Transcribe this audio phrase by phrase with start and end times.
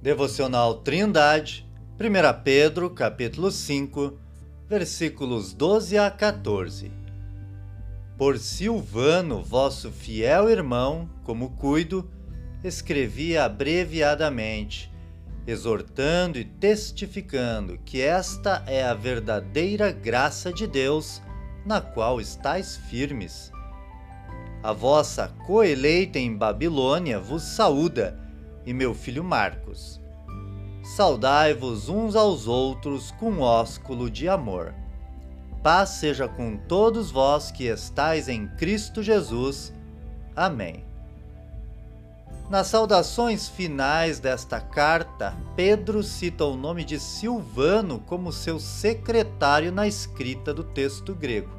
[0.00, 1.68] Devocional Trindade,
[2.00, 4.18] 1 Pedro, capítulo 5,
[4.68, 6.90] versículos 12 a 14.
[8.16, 12.10] Por Silvano, vosso fiel irmão, como cuido,
[12.64, 14.90] escrevi abreviadamente,
[15.46, 21.20] exortando e testificando que esta é a verdadeira graça de Deus,
[21.66, 23.52] na qual estáis firmes.
[24.62, 28.18] A vossa coeleita em Babilônia vos saúda
[28.66, 30.00] e meu filho Marcos.
[30.82, 34.74] Saudai-vos uns aos outros com ósculo de amor.
[35.62, 39.72] Paz seja com todos vós que estais em Cristo Jesus.
[40.34, 40.84] Amém.
[42.50, 49.86] Nas saudações finais desta carta, Pedro cita o nome de Silvano como seu secretário na
[49.86, 51.57] escrita do texto grego.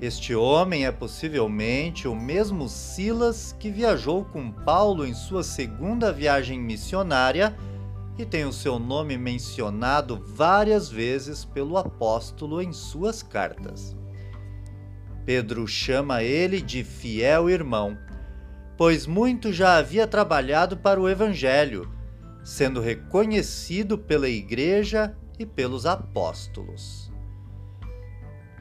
[0.00, 6.60] Este homem é possivelmente o mesmo Silas que viajou com Paulo em sua segunda viagem
[6.60, 7.56] missionária
[8.16, 13.96] e tem o seu nome mencionado várias vezes pelo apóstolo em suas cartas.
[15.24, 17.98] Pedro chama ele de fiel irmão,
[18.76, 21.90] pois muito já havia trabalhado para o Evangelho,
[22.44, 27.12] sendo reconhecido pela Igreja e pelos apóstolos.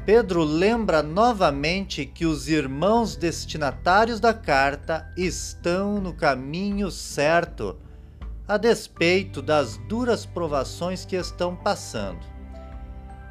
[0.08, 7.76] Pedro lembra novamente que os irmãos destinatários da carta estão no caminho certo,
[8.48, 12.26] a despeito das duras provações que estão passando.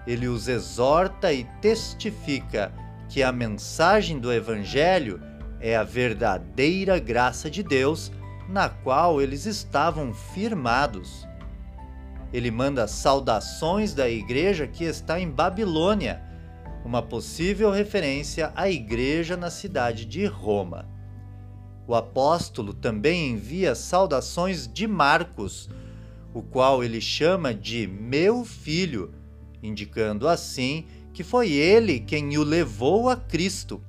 [0.06, 2.70] Ele os exorta e testifica
[3.08, 5.19] que a mensagem do Evangelho
[5.58, 8.12] é a verdadeira graça de Deus
[8.50, 11.27] na qual eles estavam firmados.
[12.34, 16.25] Ele manda saudações da igreja que está em Babilônia
[16.87, 20.89] uma possível referência à igreja na cidade de Roma.
[21.84, 25.69] O apóstolo também envia saudações de Marcos,
[26.33, 29.12] o qual ele chama de meu filho,
[29.60, 33.83] indicando assim que foi ele quem o levou a Cristo.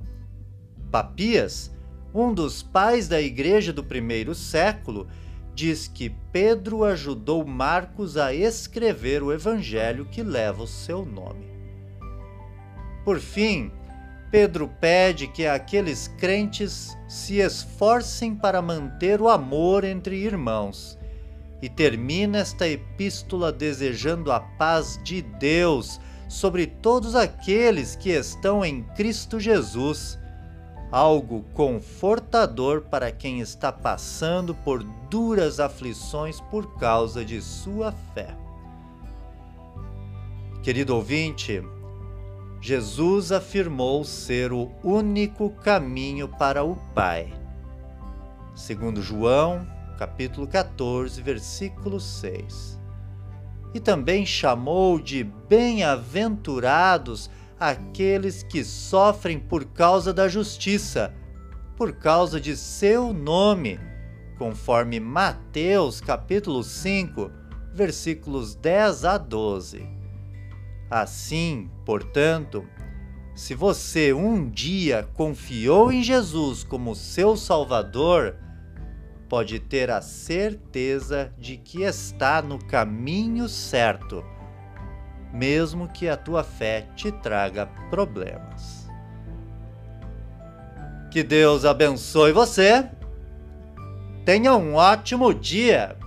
[0.89, 1.71] Papias,
[2.11, 5.07] um dos pais da igreja do primeiro século,
[5.53, 11.56] diz que Pedro ajudou Marcos a escrever o evangelho que leva o seu nome.
[13.07, 13.71] Por fim,
[14.29, 20.99] Pedro pede que aqueles crentes se esforcem para manter o amor entre irmãos
[21.61, 28.83] e termina esta epístola desejando a paz de Deus sobre todos aqueles que estão em
[28.83, 30.19] Cristo Jesus,
[30.91, 38.35] algo confortador para quem está passando por duras aflições por causa de sua fé.
[40.61, 41.63] Querido ouvinte,
[42.59, 47.31] Jesus afirmou ser o único caminho para o Pai.
[48.55, 49.65] Segundo João,
[49.97, 52.79] capítulo 14, versículo 6.
[53.73, 57.29] E também chamou de bem-aventurados
[57.59, 61.13] aqueles que sofrem por causa da justiça,
[61.75, 63.79] por causa de seu nome,
[64.37, 67.29] conforme Mateus capítulo 5,
[67.71, 70.06] versículos 10 a 12.
[70.89, 72.65] Assim, portanto,
[73.35, 78.35] se você um dia confiou em Jesus como seu Salvador,
[79.27, 84.23] pode ter a certeza de que está no caminho certo,
[85.33, 88.87] mesmo que a tua fé te traga problemas.
[91.11, 92.89] Que Deus abençoe você.
[94.23, 95.97] Tenha um ótimo dia!